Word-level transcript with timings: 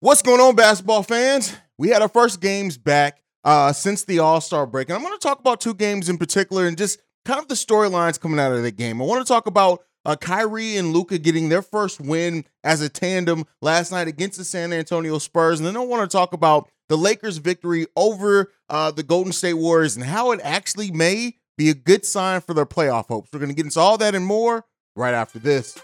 What's 0.00 0.22
going 0.22 0.40
on, 0.40 0.54
basketball 0.54 1.02
fans? 1.02 1.56
We 1.76 1.88
had 1.88 2.02
our 2.02 2.08
first 2.08 2.40
games 2.40 2.78
back 2.78 3.20
uh, 3.42 3.72
since 3.72 4.04
the 4.04 4.20
All 4.20 4.40
Star 4.40 4.64
break, 4.64 4.88
and 4.88 4.96
I'm 4.96 5.02
going 5.02 5.12
to 5.12 5.18
talk 5.18 5.40
about 5.40 5.60
two 5.60 5.74
games 5.74 6.08
in 6.08 6.18
particular 6.18 6.68
and 6.68 6.78
just 6.78 7.00
kind 7.24 7.40
of 7.40 7.48
the 7.48 7.56
storylines 7.56 8.20
coming 8.20 8.38
out 8.38 8.52
of 8.52 8.62
the 8.62 8.70
game. 8.70 9.02
I 9.02 9.04
want 9.04 9.26
to 9.26 9.28
talk 9.28 9.48
about 9.48 9.82
uh, 10.04 10.14
Kyrie 10.14 10.76
and 10.76 10.92
Luka 10.92 11.18
getting 11.18 11.48
their 11.48 11.62
first 11.62 12.00
win 12.00 12.44
as 12.62 12.80
a 12.80 12.88
tandem 12.88 13.44
last 13.60 13.90
night 13.90 14.06
against 14.06 14.38
the 14.38 14.44
San 14.44 14.72
Antonio 14.72 15.18
Spurs, 15.18 15.58
and 15.58 15.66
then 15.66 15.76
I 15.76 15.80
want 15.80 16.08
to 16.08 16.16
talk 16.16 16.32
about 16.32 16.70
the 16.88 16.96
Lakers' 16.96 17.38
victory 17.38 17.88
over 17.96 18.52
uh, 18.70 18.92
the 18.92 19.02
Golden 19.02 19.32
State 19.32 19.54
Warriors 19.54 19.96
and 19.96 20.04
how 20.04 20.30
it 20.30 20.38
actually 20.44 20.92
may 20.92 21.34
be 21.56 21.70
a 21.70 21.74
good 21.74 22.04
sign 22.04 22.40
for 22.40 22.54
their 22.54 22.66
playoff 22.66 23.08
hopes. 23.08 23.30
We're 23.32 23.40
going 23.40 23.50
to 23.50 23.56
get 23.56 23.64
into 23.64 23.80
all 23.80 23.98
that 23.98 24.14
and 24.14 24.24
more 24.24 24.64
right 24.94 25.12
after 25.12 25.40
this. 25.40 25.76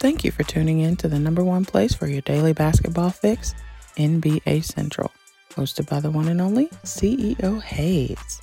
Thank 0.00 0.22
you 0.22 0.30
for 0.30 0.44
tuning 0.44 0.78
in 0.78 0.94
to 0.98 1.08
the 1.08 1.18
number 1.18 1.42
one 1.42 1.64
place 1.64 1.92
for 1.92 2.06
your 2.06 2.20
daily 2.20 2.52
basketball 2.52 3.10
fix, 3.10 3.56
NBA 3.96 4.62
Central, 4.62 5.10
hosted 5.50 5.90
by 5.90 5.98
the 5.98 6.08
one 6.08 6.28
and 6.28 6.40
only 6.40 6.68
CEO 6.84 7.60
Haize. 7.60 8.40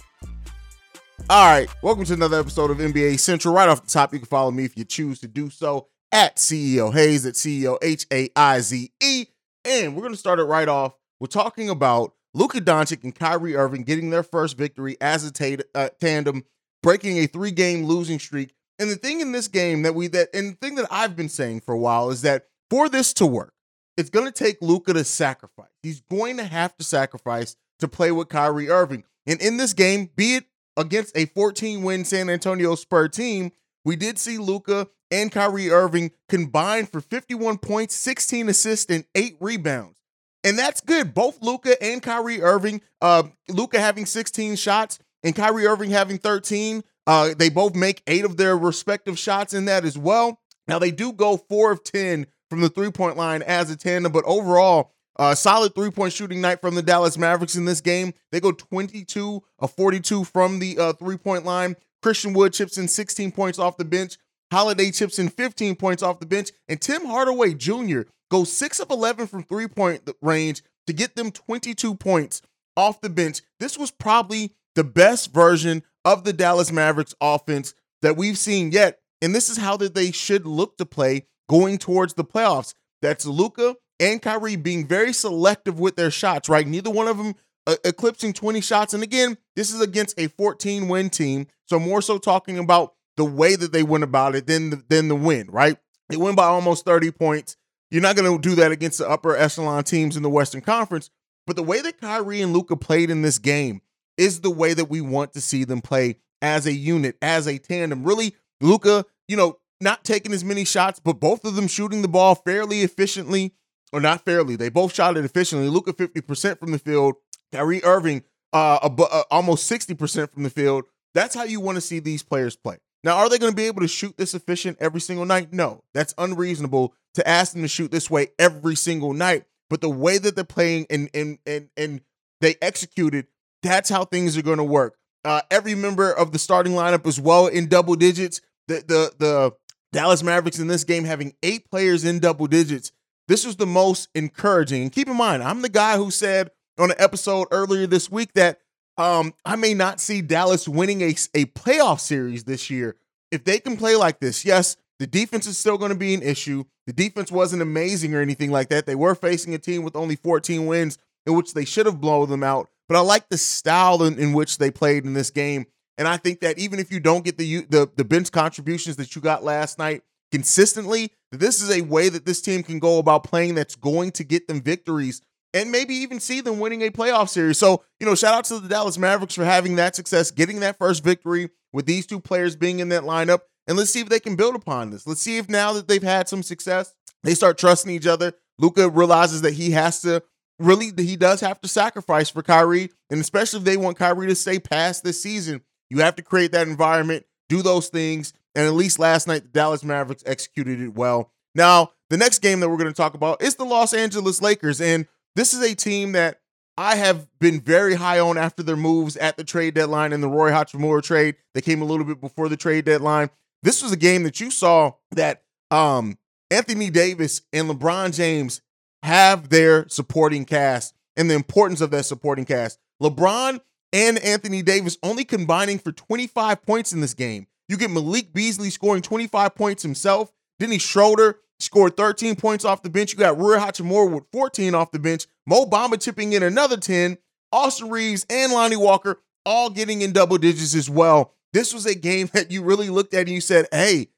All 1.30 1.50
right, 1.50 1.70
welcome 1.82 2.04
to 2.04 2.14
another 2.14 2.42
episode 2.42 2.72
of 2.72 2.80
NBA 2.80 3.20
Central. 3.20 3.54
Right 3.54 3.70
off 3.70 3.84
the 3.84 3.90
top, 3.90 4.12
you 4.12 4.20
can 4.20 4.28
follow 4.28 4.52
me 4.52 4.66
if 4.66 4.78
you 4.78 4.84
choose 4.84 5.22
to 5.22 5.30
do 5.30 5.50
so 5.50 5.88
at 6.12 6.36
CEO 6.36 6.94
Haize, 6.94 7.26
at 7.26 7.36
CEO 7.36 7.78
H 7.82 8.06
A 8.12 8.30
I 8.36 8.60
Z 8.60 8.92
E. 9.02 9.26
And 9.64 9.96
we're 9.96 10.02
going 10.02 10.14
to 10.14 10.20
start 10.20 10.40
it 10.40 10.44
right 10.44 10.68
off. 10.68 10.98
We're 11.22 11.28
talking 11.28 11.70
about 11.70 12.16
Luka 12.34 12.60
Doncic 12.60 13.06
and 13.06 13.16
Kyrie 13.16 13.56
Irving 13.56 13.84
getting 13.84 14.10
their 14.10 14.24
first 14.24 14.58
victory 14.58 14.98
as 15.00 15.24
a 15.24 15.32
t- 15.32 15.60
uh, 15.74 15.88
tandem, 16.02 16.44
breaking 16.84 17.18
a 17.20 17.28
three-game 17.28 17.86
losing 17.86 18.20
streak 18.20 18.55
and 18.80 18.90
the 18.90 18.96
thing 18.96 19.22
in 19.22 19.32
this 19.32 19.48
game 19.48 19.84
that 19.84 19.96
we 19.96 20.08
that 20.08 20.30
and 20.34 20.54
the 20.54 20.58
thing 20.58 20.76
that 20.76 20.88
I've 20.92 21.16
been 21.16 21.30
saying 21.30 21.62
for 21.62 21.74
a 21.74 21.80
while 21.80 22.10
is 22.10 22.22
that 22.24 22.48
for 22.70 22.90
this 22.90 23.14
to 23.16 23.26
work, 23.26 23.54
it's 23.98 24.10
going 24.10 24.26
to 24.26 24.32
take 24.32 24.58
Luka 24.62 24.94
to 24.94 25.04
sacrifice. 25.04 25.70
He's 25.82 26.02
going 26.02 26.38
to 26.38 26.44
have 26.44 26.76
to 26.78 26.84
sacrifice 26.84 27.56
to 27.80 27.88
play 27.88 28.12
with 28.12 28.30
Kyrie 28.30 28.70
Irving. 28.70 29.04
And 29.26 29.42
in 29.42 29.58
this 29.58 29.74
game, 29.74 30.10
be 30.16 30.36
it 30.36 30.46
against 30.78 31.16
a 31.16 31.26
14-win 31.28 32.06
San 32.06 32.30
Antonio 32.30 32.76
Spur 32.76 33.08
team, 33.08 33.52
we 33.84 33.96
did 33.96 34.18
see 34.20 34.38
Luka 34.38 34.88
and 35.12 35.32
Kyrie 35.32 35.70
Irving 35.70 36.12
combined 36.28 36.92
for 36.92 37.00
51 37.00 37.60
points, 37.60 37.96
16 37.96 38.50
assists, 38.50 38.92
and 38.92 39.06
eight 39.16 39.38
rebounds. 39.40 40.00
And 40.44 40.60
that's 40.60 40.82
good. 40.82 41.14
Both 41.14 41.42
Luka 41.42 41.82
and 41.82 42.04
Kyrie 42.04 42.42
Irving, 42.42 42.82
uh, 43.02 43.24
Luka 43.48 43.80
having 43.80 44.06
16 44.06 44.58
shots 44.58 45.00
and 45.24 45.36
Kyrie 45.36 45.66
Irving 45.66 45.90
having 45.90 46.18
13 46.18 46.84
uh, 47.08 47.34
they 47.38 47.50
both 47.50 47.76
make 47.76 48.02
eight 48.08 48.26
of 48.26 48.38
their 48.38 48.58
respective 48.58 49.18
shots 49.18 49.54
in 49.54 49.66
that 49.66 49.86
as 49.86 49.98
well. 49.98 50.40
Now 50.68 50.80
they 50.80 50.92
do 50.92 51.14
go 51.14 51.38
four 51.38 51.72
of 51.72 51.84
ten 51.84 52.28
from 52.50 52.62
the 52.62 52.70
three 52.70 52.92
point 52.92 53.18
line 53.18 53.42
as 53.42 53.70
a 53.70 53.76
tandem, 53.76 54.12
but 54.12 54.26
overall, 54.26 54.92
uh, 55.18 55.36
solid 55.36 55.74
three 55.76 55.92
point 55.92 56.14
shooting 56.14 56.42
night 56.42 56.62
from 56.62 56.76
the 56.76 56.82
Dallas 56.82 57.18
Mavericks 57.18 57.56
in 57.56 57.66
this 57.66 57.82
game. 57.82 58.14
They 58.32 58.40
go 58.40 58.52
22 58.52 59.44
of 59.60 59.72
42 59.72 60.24
from 60.26 60.60
the 60.60 60.78
uh, 60.78 60.94
three 60.94 61.18
point 61.18 61.46
line. 61.46 61.76
Christian 62.02 62.34
Wood 62.34 62.54
chips 62.54 62.78
in 62.78 62.88
16 62.88 63.32
points 63.32 63.58
off 63.58 63.78
the 63.78 63.86
bench. 63.86 64.18
Holiday 64.52 64.92
chips 64.92 65.18
in 65.18 65.30
15 65.30 65.76
points 65.76 66.04
off 66.04 66.20
the 66.20 66.26
bench. 66.26 66.52
And 66.68 66.80
Tim 66.80 67.06
Hardaway 67.06 67.54
Jr. 67.54 68.02
goes 68.30 68.52
6 68.54 68.80
of 68.80 68.92
11 68.92 69.28
from 69.28 69.44
three 69.44 69.68
point 69.68 70.08
range 70.22 70.64
to 70.88 70.94
get 70.94 71.16
them 71.16 71.32
22 71.32 71.96
points 71.96 72.42
off 72.78 73.02
the 73.02 73.10
bench. 73.10 73.42
This 73.60 73.78
was 73.78 73.92
probably 73.92 74.54
the 74.76 74.84
best 74.84 75.34
version 75.34 75.84
of 76.06 76.24
the 76.24 76.34
Dallas 76.34 76.72
Mavericks 76.72 77.16
offense 77.20 77.74
that 78.02 78.16
we've 78.16 78.38
seen 78.38 78.72
yet. 78.72 79.00
And 79.22 79.34
this 79.34 79.50
is 79.50 79.58
how 79.58 79.76
that 79.78 79.96
they 79.96 80.12
should 80.12 80.46
look 80.46 80.78
to 80.78 80.86
play 80.86 81.26
going 81.50 81.78
towards 81.78 82.14
the 82.14 82.24
playoffs. 82.24 82.74
That's 83.02 83.26
Luka 83.26 83.76
and 84.00 84.22
Kyrie 84.22 84.56
being 84.56 84.88
very 84.88 85.14
selective 85.14 85.80
with 85.80 85.96
their 85.96 86.12
shots, 86.12 86.48
right? 86.48 86.68
Neither 86.68 86.90
one 86.90 87.08
of 87.08 87.18
them 87.18 87.36
uh, 87.68 87.76
eclipsing 87.84 88.34
20 88.34 88.62
shots. 88.62 88.94
And 88.94 89.04
again, 89.04 89.38
this 89.56 89.74
is 89.74 89.82
against 89.82 90.20
a 90.20 90.28
14 90.28 90.88
win 90.88 91.10
team. 91.10 91.48
So 91.68 91.80
more 91.80 92.02
so 92.02 92.18
talking 92.18 92.60
about 92.60 92.94
the 93.18 93.26
way 93.26 93.56
that 93.56 93.72
they 93.72 93.84
went 93.84 94.04
about 94.04 94.36
it 94.36 94.48
than 94.48 94.70
the, 94.70 94.84
than 94.90 95.08
the 95.08 95.16
win, 95.16 95.48
right? 95.50 95.78
They 96.10 96.18
win 96.18 96.36
by 96.36 96.46
almost 96.46 96.86
30 96.86 97.12
points. 97.12 97.58
You're 97.90 98.02
not 98.02 98.16
going 98.16 98.32
to 98.32 98.50
do 98.50 98.56
that 98.56 98.72
against 98.72 99.00
the 99.00 99.10
upper 99.10 99.36
echelon 99.36 99.84
teams 99.84 100.18
in 100.18 100.24
the 100.24 100.30
Western 100.30 100.62
Conference. 100.62 101.10
But 101.48 101.56
the 101.56 101.64
way 101.64 101.82
that 101.82 102.02
Kyrie 102.02 102.42
and 102.42 102.54
Luka 102.54 102.76
played 102.76 103.10
in 103.10 103.22
this 103.22 103.38
game, 103.38 103.82
is 104.18 104.42
the 104.42 104.50
way 104.50 104.74
that 104.74 104.90
we 104.90 105.02
want 105.02 105.34
to 105.34 105.42
see 105.42 105.64
them 105.64 105.82
play 105.82 106.18
as 106.42 106.66
a 106.66 106.74
unit, 106.74 107.18
as 107.22 107.48
a 107.48 107.58
tandem. 107.58 108.04
Really, 108.04 108.36
Luka, 108.62 109.06
you 109.28 109.36
know, 109.38 109.60
not 109.82 110.04
taking 110.04 110.34
as 110.34 110.44
many 110.44 110.66
shots, 110.66 111.00
but 111.00 111.20
both 111.20 111.44
of 111.46 111.56
them 111.56 111.68
shooting 111.68 112.02
the 112.02 112.08
ball 112.08 112.36
fairly 112.36 112.82
efficiently, 112.82 113.54
or 113.92 114.00
not 114.00 114.24
fairly. 114.26 114.56
They 114.56 114.70
both 114.70 114.94
shot 114.94 115.18
it 115.18 115.26
efficiently. 115.26 115.70
Luka 115.70 115.94
50% 115.94 116.60
from 116.60 116.72
the 116.72 116.80
field, 116.80 117.16
Kyrie 117.52 117.84
Irving 117.84 118.24
uh, 118.54 118.80
uh, 118.82 119.24
almost 119.30 119.70
60% 119.70 120.32
from 120.32 120.44
the 120.44 120.50
field. 120.50 120.86
That's 121.14 121.36
how 121.36 121.44
you 121.44 121.60
want 121.60 121.76
to 121.76 121.82
see 121.82 122.00
these 122.00 122.24
players 122.24 122.56
play. 122.56 122.78
Now, 123.04 123.18
are 123.18 123.30
they 123.30 123.38
going 123.38 123.52
to 123.52 123.56
be 123.56 123.68
able 123.68 123.82
to 123.82 123.88
shoot 123.88 124.18
this 124.18 124.34
efficient 124.34 124.78
every 124.80 125.02
single 125.02 125.26
night? 125.26 125.54
No, 125.54 125.84
that's 125.94 126.14
unreasonable 126.18 126.94
to 127.14 127.28
ask 127.28 127.54
them 127.54 127.62
to 127.62 127.68
shoot 127.68 127.92
this 127.92 128.10
way 128.10 128.30
every 128.40 128.76
single 128.76 129.14
night. 129.14 129.46
But 129.70 129.82
the 129.82 129.90
way 129.90 130.18
that 130.18 130.36
they're 130.36 130.44
playing 130.44 130.88
and 130.90 131.10
and 131.14 131.38
and 131.46 131.70
and 131.76 132.02
they 132.42 132.56
executed 132.62 133.28
that's 133.66 133.90
how 133.90 134.06
things 134.06 134.38
are 134.38 134.42
going 134.42 134.58
to 134.58 134.64
work. 134.64 134.98
Uh, 135.24 135.42
every 135.50 135.76
member 135.76 136.12
of 136.12 136.32
the 136.32 136.40
starting 136.40 136.74
lineup 136.74 137.08
as 137.08 137.20
well 137.20 137.48
in 137.48 137.68
double 137.68 137.96
digits. 137.96 138.42
The 138.68 138.84
the 138.88 139.14
the 139.18 139.52
Dallas 139.92 140.24
Mavericks 140.24 140.60
in 140.60 140.68
this 140.68 140.84
game 140.84 141.06
having 141.06 141.34
eight 141.42 141.70
players 141.70 142.04
in 142.04 142.20
double 142.20 142.48
digits. 142.48 142.92
This 143.28 143.46
was 143.46 143.56
the 143.56 143.66
most 143.66 144.10
encouraging. 144.14 144.84
And 144.84 144.92
keep 144.92 145.08
in 145.08 145.18
mind, 145.18 145.42
I'm 145.42 145.62
the 145.62 145.70
guy 145.70 145.98
who 145.98 146.12
said 146.12 146.52
on 146.78 146.92
an 146.92 146.98
episode 147.00 147.48
earlier 147.52 147.88
this 147.88 148.12
week 148.12 148.34
that 148.34 148.60
um, 148.98 149.34
I 149.46 149.56
may 149.56 149.74
not 149.74 150.00
see 150.00 150.22
Dallas 150.22 150.68
winning 150.68 151.02
a, 151.02 151.10
a 151.34 151.46
playoff 151.46 152.00
series 152.00 152.44
this 152.44 152.70
year. 152.70 152.96
If 153.32 153.44
they 153.44 153.60
can 153.60 153.78
play 153.78 153.96
like 153.96 154.20
this, 154.20 154.46
yes, 154.46 154.78
the 155.00 155.08
defense 155.08 155.48
is 155.48 155.58
still 155.58 155.78
going 155.78 155.90
to 155.90 155.98
be 155.98 156.14
an 156.14 156.22
issue. 156.22 156.66
The 156.88 156.94
defense 156.94 157.32
wasn't 157.32 157.62
amazing 157.62 158.14
or 158.14 158.22
anything 158.22 158.52
like 158.52 158.70
that. 158.70 158.86
They 158.86 158.96
were 158.96 159.16
facing 159.16 159.54
a 159.54 159.58
team 159.58 159.84
with 159.84 159.96
only 159.96 160.16
14 160.16 160.66
wins, 160.66 160.98
in 161.26 161.34
which 161.34 161.54
they 161.54 161.66
should 161.66 161.88
have 161.88 162.00
blown 162.00 162.30
them 162.30 162.44
out 162.44 162.70
but 162.88 162.98
I 162.98 163.02
like 163.02 163.30
the 163.30 163.38
style 163.38 164.04
in, 164.04 164.20
in 164.20 164.34
which 164.34 164.58
they 164.58 164.72
played 164.72 165.06
in 165.06 165.14
this 165.14 165.30
game. 165.30 165.66
And 165.98 166.08
I 166.08 166.18
think 166.18 166.42
that 166.42 166.58
even 166.60 166.80
if 166.80 166.92
you 166.92 167.00
don't 167.00 167.24
get 167.24 167.38
the 167.38 167.62
the 167.66 167.90
the 167.96 168.04
bench 168.04 168.32
contributions 168.32 168.98
that 168.98 169.16
you 169.16 169.22
got 169.22 169.44
last 169.44 169.80
night 169.80 170.02
consistently, 170.32 171.12
this 171.32 171.62
is 171.62 171.72
a 171.72 171.82
way 171.82 172.10
that 172.10 172.26
this 172.26 172.42
team 172.42 172.64
can 172.64 172.80
go 172.80 173.00
about 173.00 173.24
playing 173.24 173.56
that's 173.56 173.76
going 173.76 174.12
to 174.12 174.24
get 174.24 174.48
them 174.48 174.62
victories 174.62 175.22
and 175.54 175.72
maybe 175.72 175.96
even 175.96 176.20
see 176.20 176.42
them 176.42 176.60
winning 176.60 176.82
a 176.82 176.90
playoff 176.90 177.30
series. 177.30 177.58
So, 177.58 177.84
you 178.00 178.06
know, 178.06 178.14
shout 178.14 178.34
out 178.34 178.44
to 178.46 178.60
the 178.60 178.68
Dallas 178.68 178.98
Mavericks 178.98 179.36
for 179.36 179.46
having 179.46 179.78
that 179.78 179.96
success, 179.96 180.30
getting 180.30 180.60
that 180.60 180.78
first 180.78 181.02
victory 181.02 181.50
with 181.72 181.86
these 181.86 182.06
two 182.06 182.20
players 182.20 182.58
being 182.58 182.80
in 182.80 182.90
that 182.90 183.04
lineup. 183.04 183.40
And 183.66 183.78
let's 183.78 183.90
see 183.90 184.02
if 184.02 184.10
they 184.10 184.20
can 184.20 184.36
build 184.36 184.56
upon 184.56 184.90
this. 184.90 185.08
Let's 185.08 185.22
see 185.22 185.38
if 185.38 185.48
now 185.48 185.72
that 185.74 185.88
they've 185.88 186.04
had 186.04 186.28
some 186.28 186.44
success, 186.44 186.94
they 187.24 187.34
start 187.34 187.58
trusting 187.58 187.90
each 187.90 188.06
other. 188.06 188.34
Luka 188.60 188.90
realizes 188.90 189.42
that 189.42 189.54
he 189.54 189.72
has 189.72 190.02
to 190.02 190.22
really 190.60 190.92
he 190.98 191.16
does 191.16 191.42
have 191.42 191.60
to 191.62 191.68
sacrifice 191.68 192.30
for 192.30 192.42
Kyrie, 192.42 192.90
and 193.10 193.20
especially 193.20 193.60
if 193.60 193.66
they 193.66 193.78
want 193.78 193.98
Kyrie 193.98 194.28
to 194.28 194.36
stay 194.36 194.60
past 194.60 195.04
this 195.04 195.22
season, 195.22 195.62
you 195.90 196.00
have 196.00 196.16
to 196.16 196.24
create 196.24 196.52
that 196.54 196.68
environment, 196.68 197.26
do 197.50 197.62
those 197.62 197.90
things, 197.90 198.34
and 198.56 198.66
at 198.66 198.74
least 198.74 199.00
last 199.00 199.28
night 199.28 199.44
the 199.44 199.50
Dallas 199.50 199.84
Mavericks 199.84 200.24
executed 200.26 200.80
it 200.80 200.94
well. 200.94 201.32
Now, 201.54 201.92
the 202.10 202.18
next 202.18 202.40
game 202.40 202.60
that 202.60 202.70
we're 202.70 202.78
going 202.78 202.90
to 202.90 202.94
talk 202.94 203.14
about 203.14 203.42
is 203.42 203.56
the 203.56 203.66
Los 203.66 203.94
Angeles 203.94 204.42
Lakers, 204.42 204.82
and 204.82 205.08
this 205.36 205.54
is 205.54 205.62
a 205.62 205.76
team 205.76 206.14
that 206.14 206.40
I 206.78 206.96
have 206.96 207.28
been 207.40 207.62
very 207.62 207.96
high 207.96 208.20
on 208.20 208.38
after 208.38 208.62
their 208.62 208.76
moves 208.76 209.16
at 209.18 209.38
the 209.38 209.44
trade 209.44 209.74
deadline 209.74 210.12
and 210.12 210.22
the 210.22 210.28
Rui 210.28 210.52
Hachimura 210.52 211.02
trade. 211.02 211.36
They 211.54 211.62
came 211.62 211.82
a 211.82 211.86
little 211.86 212.06
bit 212.06 212.20
before 212.20 212.50
the 212.50 212.58
trade 212.58 212.86
deadline. 212.86 213.30
This 213.64 213.82
was 213.82 213.92
a 213.92 213.98
game 213.98 214.24
that 214.24 214.40
you 214.40 214.52
saw 214.52 214.92
that 215.12 215.44
um, 215.72 216.18
Anthony 216.52 216.90
Davis 216.90 217.42
and 217.54 217.70
LeBron 217.70 218.14
James 218.14 218.62
have 219.06 219.50
their 219.50 219.88
supporting 219.88 220.46
cast 220.46 220.96
and 221.16 221.30
the 221.30 221.36
importance 221.36 221.80
of 221.80 221.92
that 221.92 222.06
supporting 222.06 222.44
cast. 222.44 222.80
LeBron 223.02 223.62
and 223.94 224.18
Anthony 224.20 224.62
Davis 224.62 224.98
only 225.04 225.24
combining 225.24 225.78
for 225.80 225.92
25 225.92 226.64
points 226.64 226.92
in 226.92 227.02
this 227.02 227.14
game. 227.14 227.48
You 227.70 227.78
get 227.78 227.92
Malik 227.92 228.34
Beasley 228.34 228.70
scoring 228.70 229.02
25 229.02 229.56
points 229.56 229.84
himself. 229.84 230.32
Dennis 230.60 230.82
Schroeder 230.82 231.40
scored 231.60 231.96
13 231.96 232.36
points 232.36 232.66
off 232.66 232.82
the 232.82 232.90
bench. 232.90 233.14
You 233.14 233.20
got 233.20 233.38
Rui 233.38 233.58
Hachimura 233.58 234.12
with 234.12 234.26
14 234.32 234.74
off 234.76 234.92
the 234.92 235.00
bench. 235.00 235.28
Mo 235.46 235.66
Bamba 235.66 236.02
chipping 236.02 236.34
in 236.34 236.44
another 236.44 236.78
10. 236.78 237.18
Austin 237.52 237.90
Reaves 237.90 238.26
and 238.30 238.52
Lonnie 238.52 238.76
Walker 238.76 239.22
all 239.46 239.70
getting 239.70 240.02
in 240.02 240.14
double 240.14 240.38
digits 240.38 240.76
as 240.76 240.90
well. 240.90 241.34
This 241.54 241.74
was 241.74 241.86
a 241.86 241.96
game 241.96 242.30
that 242.34 242.52
you 242.52 242.64
really 242.64 242.90
looked 242.90 243.14
at 243.14 243.22
and 243.22 243.30
you 243.30 243.42
said, 243.42 243.68
hey, 243.72 244.10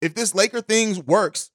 if 0.00 0.14
this 0.14 0.34
Laker 0.34 0.60
thing 0.60 1.04
works, 1.04 1.50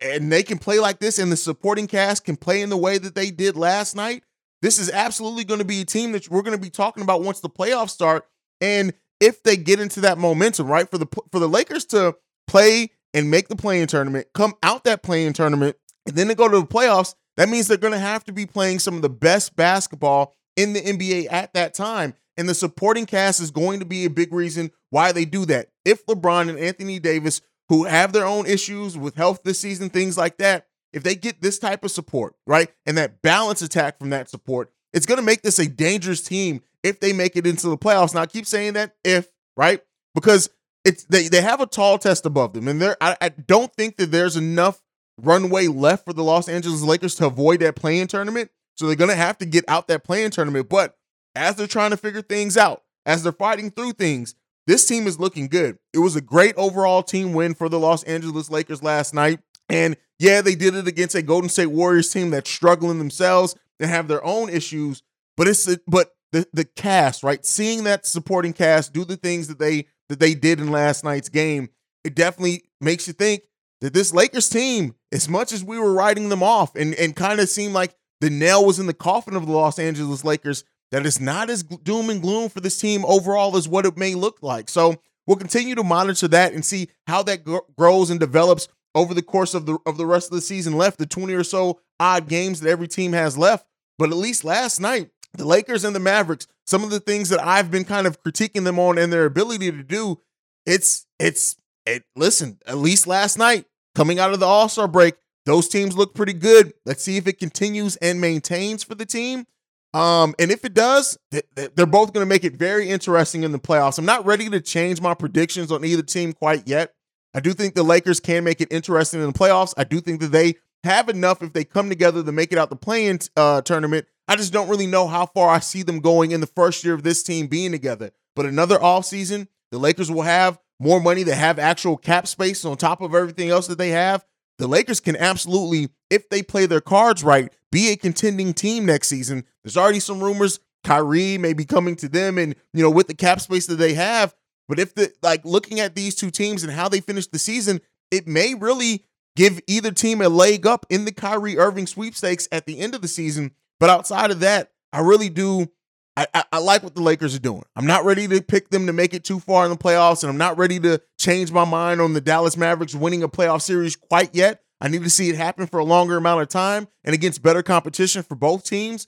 and 0.00 0.30
they 0.30 0.42
can 0.42 0.58
play 0.58 0.78
like 0.78 0.98
this, 0.98 1.18
and 1.18 1.32
the 1.32 1.36
supporting 1.36 1.86
cast 1.86 2.24
can 2.24 2.36
play 2.36 2.62
in 2.62 2.70
the 2.70 2.76
way 2.76 2.98
that 2.98 3.14
they 3.14 3.30
did 3.30 3.56
last 3.56 3.96
night, 3.96 4.22
this 4.60 4.78
is 4.78 4.90
absolutely 4.90 5.44
going 5.44 5.58
to 5.58 5.64
be 5.64 5.80
a 5.80 5.84
team 5.84 6.12
that 6.12 6.28
we're 6.30 6.42
going 6.42 6.56
to 6.56 6.62
be 6.62 6.70
talking 6.70 7.02
about 7.02 7.22
once 7.22 7.40
the 7.40 7.50
playoffs 7.50 7.90
start. 7.90 8.26
And 8.60 8.94
if 9.20 9.42
they 9.42 9.56
get 9.56 9.80
into 9.80 10.00
that 10.02 10.18
momentum, 10.18 10.68
right, 10.68 10.88
for 10.88 10.98
the 10.98 11.06
for 11.30 11.38
the 11.38 11.48
Lakers 11.48 11.84
to 11.86 12.16
play 12.46 12.90
and 13.12 13.30
make 13.30 13.48
the 13.48 13.56
play-in 13.56 13.88
tournament, 13.88 14.28
come 14.34 14.54
out 14.62 14.84
that 14.84 15.02
play-in 15.02 15.32
tournament 15.32 15.76
and 16.06 16.16
then 16.16 16.28
to 16.28 16.34
go 16.34 16.48
to 16.48 16.60
the 16.60 16.66
playoffs, 16.66 17.14
that 17.36 17.48
means 17.48 17.66
they're 17.66 17.76
going 17.76 17.92
to 17.92 17.98
have 17.98 18.24
to 18.24 18.32
be 18.32 18.46
playing 18.46 18.78
some 18.78 18.94
of 18.94 19.02
the 19.02 19.10
best 19.10 19.56
basketball 19.56 20.34
in 20.56 20.72
the 20.72 20.80
NBA 20.80 21.28
at 21.30 21.54
that 21.54 21.74
time. 21.74 22.14
And 22.36 22.48
the 22.48 22.54
supporting 22.54 23.06
cast 23.06 23.40
is 23.40 23.50
going 23.50 23.80
to 23.80 23.84
be 23.84 24.04
a 24.04 24.10
big 24.10 24.32
reason 24.32 24.70
why 24.90 25.12
they 25.12 25.24
do 25.24 25.44
that. 25.46 25.68
If 25.84 26.06
LeBron 26.06 26.48
and 26.48 26.58
Anthony 26.58 26.98
Davis, 26.98 27.40
who 27.72 27.84
have 27.84 28.12
their 28.12 28.26
own 28.26 28.44
issues 28.44 28.98
with 28.98 29.14
health 29.14 29.44
this 29.44 29.58
season, 29.58 29.88
things 29.88 30.18
like 30.18 30.36
that, 30.36 30.66
if 30.92 31.02
they 31.02 31.14
get 31.14 31.40
this 31.40 31.58
type 31.58 31.82
of 31.84 31.90
support, 31.90 32.34
right, 32.46 32.68
and 32.84 32.98
that 32.98 33.22
balance 33.22 33.62
attack 33.62 33.98
from 33.98 34.10
that 34.10 34.28
support, 34.28 34.70
it's 34.92 35.06
going 35.06 35.16
to 35.16 35.24
make 35.24 35.40
this 35.40 35.58
a 35.58 35.66
dangerous 35.66 36.20
team 36.20 36.60
if 36.82 37.00
they 37.00 37.14
make 37.14 37.34
it 37.34 37.46
into 37.46 37.70
the 37.70 37.78
playoffs. 37.78 38.14
Now, 38.14 38.20
I 38.20 38.26
keep 38.26 38.44
saying 38.44 38.74
that 38.74 38.94
if, 39.02 39.26
right, 39.56 39.80
because 40.14 40.50
it's 40.84 41.04
they 41.04 41.28
they 41.28 41.40
have 41.40 41.62
a 41.62 41.66
tall 41.66 41.96
test 41.96 42.26
above 42.26 42.52
them, 42.52 42.68
and 42.68 42.78
there 42.78 42.98
I, 43.00 43.16
I 43.22 43.30
don't 43.30 43.72
think 43.74 43.96
that 43.96 44.10
there's 44.10 44.36
enough 44.36 44.82
runway 45.16 45.66
left 45.68 46.04
for 46.04 46.12
the 46.12 46.22
Los 46.22 46.50
Angeles 46.50 46.82
Lakers 46.82 47.14
to 47.14 47.26
avoid 47.26 47.60
that 47.60 47.76
play-in 47.76 48.06
tournament. 48.06 48.50
So 48.74 48.86
they're 48.86 48.96
going 48.96 49.08
to 49.08 49.16
have 49.16 49.38
to 49.38 49.46
get 49.46 49.64
out 49.66 49.88
that 49.88 50.04
play-in 50.04 50.30
tournament. 50.30 50.68
But 50.68 50.98
as 51.34 51.56
they're 51.56 51.66
trying 51.66 51.92
to 51.92 51.96
figure 51.96 52.20
things 52.20 52.58
out, 52.58 52.82
as 53.06 53.22
they're 53.22 53.32
fighting 53.32 53.70
through 53.70 53.92
things, 53.92 54.34
this 54.66 54.86
team 54.86 55.06
is 55.06 55.18
looking 55.18 55.48
good. 55.48 55.78
It 55.92 55.98
was 55.98 56.16
a 56.16 56.20
great 56.20 56.54
overall 56.56 57.02
team 57.02 57.32
win 57.32 57.54
for 57.54 57.68
the 57.68 57.78
Los 57.78 58.02
Angeles 58.04 58.50
Lakers 58.50 58.82
last 58.82 59.14
night. 59.14 59.40
And 59.68 59.96
yeah, 60.18 60.40
they 60.40 60.54
did 60.54 60.74
it 60.74 60.86
against 60.86 61.14
a 61.14 61.22
Golden 61.22 61.48
State 61.48 61.66
Warriors 61.66 62.12
team 62.12 62.30
that's 62.30 62.50
struggling 62.50 62.98
themselves 62.98 63.56
and 63.80 63.90
have 63.90 64.08
their 64.08 64.24
own 64.24 64.48
issues. 64.48 65.02
But 65.36 65.48
it's 65.48 65.68
but 65.86 66.10
the 66.30 66.46
the 66.52 66.64
cast, 66.64 67.22
right? 67.22 67.44
Seeing 67.44 67.84
that 67.84 68.06
supporting 68.06 68.52
cast 68.52 68.92
do 68.92 69.04
the 69.04 69.16
things 69.16 69.48
that 69.48 69.58
they 69.58 69.86
that 70.08 70.20
they 70.20 70.34
did 70.34 70.60
in 70.60 70.70
last 70.70 71.04
night's 71.04 71.28
game, 71.28 71.70
it 72.04 72.14
definitely 72.14 72.64
makes 72.80 73.06
you 73.06 73.12
think 73.12 73.42
that 73.80 73.94
this 73.94 74.12
Lakers 74.12 74.48
team, 74.48 74.94
as 75.10 75.28
much 75.28 75.52
as 75.52 75.64
we 75.64 75.78
were 75.78 75.92
writing 75.92 76.28
them 76.28 76.42
off 76.42 76.76
and 76.76 76.94
and 76.94 77.16
kind 77.16 77.40
of 77.40 77.48
seemed 77.48 77.74
like 77.74 77.94
the 78.20 78.30
nail 78.30 78.64
was 78.64 78.78
in 78.78 78.86
the 78.86 78.94
coffin 78.94 79.34
of 79.34 79.46
the 79.46 79.52
Los 79.52 79.78
Angeles 79.78 80.24
Lakers, 80.24 80.64
that 80.92 81.06
it's 81.06 81.18
not 81.18 81.50
as 81.50 81.62
doom 81.62 82.10
and 82.10 82.22
gloom 82.22 82.48
for 82.48 82.60
this 82.60 82.78
team 82.78 83.04
overall 83.06 83.56
as 83.56 83.66
what 83.66 83.86
it 83.86 83.96
may 83.96 84.14
look 84.14 84.42
like. 84.42 84.68
So 84.68 84.96
we'll 85.26 85.38
continue 85.38 85.74
to 85.74 85.82
monitor 85.82 86.28
that 86.28 86.52
and 86.52 86.64
see 86.64 86.88
how 87.06 87.22
that 87.24 87.44
grows 87.76 88.10
and 88.10 88.20
develops 88.20 88.68
over 88.94 89.14
the 89.14 89.22
course 89.22 89.54
of 89.54 89.66
the 89.66 89.78
of 89.86 89.96
the 89.96 90.06
rest 90.06 90.30
of 90.30 90.36
the 90.36 90.42
season 90.42 90.76
left, 90.76 90.98
the 90.98 91.06
20 91.06 91.32
or 91.32 91.42
so 91.42 91.80
odd 91.98 92.28
games 92.28 92.60
that 92.60 92.70
every 92.70 92.86
team 92.86 93.14
has 93.14 93.36
left. 93.36 93.66
But 93.98 94.10
at 94.10 94.16
least 94.16 94.44
last 94.44 94.80
night, 94.80 95.10
the 95.32 95.46
Lakers 95.46 95.84
and 95.84 95.96
the 95.96 96.00
Mavericks, 96.00 96.46
some 96.66 96.84
of 96.84 96.90
the 96.90 97.00
things 97.00 97.30
that 97.30 97.42
I've 97.42 97.70
been 97.70 97.84
kind 97.84 98.06
of 98.06 98.22
critiquing 98.22 98.64
them 98.64 98.78
on 98.78 98.98
and 98.98 99.12
their 99.12 99.24
ability 99.24 99.72
to 99.72 99.82
do, 99.82 100.20
it's 100.66 101.06
it's 101.18 101.56
it 101.86 102.04
listen, 102.14 102.58
at 102.66 102.76
least 102.76 103.06
last 103.06 103.38
night, 103.38 103.64
coming 103.94 104.18
out 104.18 104.32
of 104.32 104.40
the 104.40 104.46
All-Star 104.46 104.88
break, 104.88 105.14
those 105.46 105.68
teams 105.68 105.96
look 105.96 106.14
pretty 106.14 106.34
good. 106.34 106.74
Let's 106.84 107.02
see 107.02 107.16
if 107.16 107.26
it 107.26 107.38
continues 107.38 107.96
and 107.96 108.20
maintains 108.20 108.84
for 108.84 108.94
the 108.94 109.06
team. 109.06 109.46
Um, 109.94 110.34
and 110.38 110.50
if 110.50 110.64
it 110.64 110.72
does, 110.72 111.18
they're 111.30 111.86
both 111.86 112.12
going 112.12 112.24
to 112.24 112.28
make 112.28 112.44
it 112.44 112.56
very 112.56 112.88
interesting 112.88 113.42
in 113.42 113.52
the 113.52 113.58
playoffs. 113.58 113.98
I'm 113.98 114.06
not 114.06 114.24
ready 114.24 114.48
to 114.48 114.60
change 114.60 115.00
my 115.00 115.14
predictions 115.14 115.70
on 115.70 115.84
either 115.84 116.02
team 116.02 116.32
quite 116.32 116.66
yet. 116.66 116.94
I 117.34 117.40
do 117.40 117.52
think 117.52 117.74
the 117.74 117.82
Lakers 117.82 118.20
can 118.20 118.44
make 118.44 118.60
it 118.60 118.68
interesting 118.70 119.20
in 119.20 119.26
the 119.26 119.38
playoffs. 119.38 119.74
I 119.76 119.84
do 119.84 120.00
think 120.00 120.20
that 120.20 120.32
they 120.32 120.54
have 120.84 121.08
enough 121.08 121.42
if 121.42 121.52
they 121.52 121.64
come 121.64 121.88
together 121.88 122.22
to 122.22 122.32
make 122.32 122.52
it 122.52 122.58
out 122.58 122.70
the 122.70 122.76
play-in 122.76 123.18
uh, 123.36 123.62
tournament. 123.62 124.06
I 124.28 124.36
just 124.36 124.52
don't 124.52 124.68
really 124.68 124.86
know 124.86 125.08
how 125.08 125.26
far 125.26 125.48
I 125.50 125.58
see 125.58 125.82
them 125.82 126.00
going 126.00 126.30
in 126.32 126.40
the 126.40 126.46
first 126.46 126.84
year 126.84 126.94
of 126.94 127.02
this 127.02 127.22
team 127.22 127.46
being 127.46 127.72
together. 127.72 128.12
But 128.34 128.46
another 128.46 128.78
offseason, 128.78 129.48
the 129.70 129.78
Lakers 129.78 130.10
will 130.10 130.22
have 130.22 130.58
more 130.80 131.00
money. 131.00 131.22
They 131.22 131.34
have 131.34 131.58
actual 131.58 131.96
cap 131.96 132.26
space 132.26 132.64
on 132.64 132.76
top 132.76 133.00
of 133.00 133.14
everything 133.14 133.50
else 133.50 133.66
that 133.66 133.78
they 133.78 133.90
have. 133.90 134.24
The 134.62 134.68
Lakers 134.68 135.00
can 135.00 135.16
absolutely, 135.16 135.88
if 136.08 136.28
they 136.28 136.40
play 136.40 136.66
their 136.66 136.80
cards 136.80 137.24
right, 137.24 137.52
be 137.72 137.90
a 137.90 137.96
contending 137.96 138.54
team 138.54 138.86
next 138.86 139.08
season. 139.08 139.44
There's 139.64 139.76
already 139.76 139.98
some 139.98 140.22
rumors 140.22 140.60
Kyrie 140.84 141.36
may 141.36 141.52
be 141.52 141.64
coming 141.64 141.96
to 141.96 142.08
them 142.08 142.38
and, 142.38 142.54
you 142.72 142.80
know, 142.80 142.90
with 142.90 143.08
the 143.08 143.14
cap 143.14 143.40
space 143.40 143.66
that 143.66 143.74
they 143.74 143.94
have. 143.94 144.36
But 144.68 144.78
if 144.78 144.94
the, 144.94 145.12
like, 145.20 145.44
looking 145.44 145.80
at 145.80 145.96
these 145.96 146.14
two 146.14 146.30
teams 146.30 146.62
and 146.62 146.72
how 146.72 146.88
they 146.88 147.00
finish 147.00 147.26
the 147.26 147.40
season, 147.40 147.80
it 148.12 148.28
may 148.28 148.54
really 148.54 149.04
give 149.34 149.60
either 149.66 149.90
team 149.90 150.22
a 150.22 150.28
leg 150.28 150.64
up 150.64 150.86
in 150.88 151.06
the 151.06 151.12
Kyrie 151.12 151.58
Irving 151.58 151.88
sweepstakes 151.88 152.46
at 152.52 152.64
the 152.64 152.78
end 152.78 152.94
of 152.94 153.02
the 153.02 153.08
season. 153.08 153.56
But 153.80 153.90
outside 153.90 154.30
of 154.30 154.38
that, 154.38 154.70
I 154.92 155.00
really 155.00 155.28
do. 155.28 155.72
I, 156.16 156.26
I, 156.34 156.44
I, 156.52 156.58
like 156.58 156.82
what 156.82 156.94
the 156.94 157.02
Lakers 157.02 157.34
are 157.34 157.40
doing. 157.40 157.64
I'm 157.74 157.86
not 157.86 158.04
ready 158.04 158.28
to 158.28 158.42
pick 158.42 158.68
them 158.68 158.86
to 158.86 158.92
make 158.92 159.14
it 159.14 159.24
too 159.24 159.40
far 159.40 159.64
in 159.64 159.70
the 159.70 159.78
playoffs, 159.78 160.22
and 160.22 160.30
I'm 160.30 160.36
not 160.36 160.58
ready 160.58 160.78
to 160.80 161.00
change 161.18 161.50
my 161.50 161.64
mind 161.64 162.02
on 162.02 162.12
the 162.12 162.20
Dallas 162.20 162.56
Mavericks 162.56 162.94
winning 162.94 163.22
a 163.22 163.28
playoff 163.28 163.62
series 163.62 163.96
quite 163.96 164.34
yet. 164.34 164.62
I 164.80 164.88
need 164.88 165.04
to 165.04 165.10
see 165.10 165.30
it 165.30 165.36
happen 165.36 165.66
for 165.66 165.78
a 165.78 165.84
longer 165.84 166.16
amount 166.16 166.42
of 166.42 166.48
time 166.48 166.88
and 167.04 167.14
against 167.14 167.42
better 167.42 167.62
competition 167.62 168.22
for 168.22 168.34
both 168.34 168.64
teams. 168.64 169.06